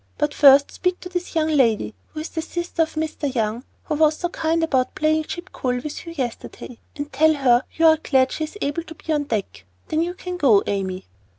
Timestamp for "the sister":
2.29-2.81